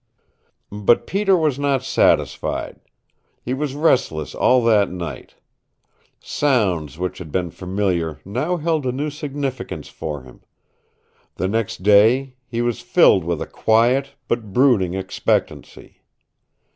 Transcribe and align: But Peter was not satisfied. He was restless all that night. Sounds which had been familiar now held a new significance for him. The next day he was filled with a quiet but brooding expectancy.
But 0.71 1.05
Peter 1.05 1.37
was 1.37 1.59
not 1.59 1.83
satisfied. 1.83 2.79
He 3.39 3.53
was 3.53 3.75
restless 3.75 4.33
all 4.33 4.63
that 4.63 4.89
night. 4.89 5.35
Sounds 6.19 6.97
which 6.97 7.19
had 7.19 7.31
been 7.31 7.51
familiar 7.51 8.19
now 8.25 8.57
held 8.57 8.87
a 8.87 8.91
new 8.91 9.11
significance 9.11 9.89
for 9.89 10.23
him. 10.23 10.41
The 11.35 11.47
next 11.47 11.83
day 11.83 12.33
he 12.47 12.63
was 12.63 12.81
filled 12.81 13.23
with 13.23 13.43
a 13.43 13.45
quiet 13.45 14.15
but 14.27 14.51
brooding 14.51 14.95
expectancy. 14.95 16.01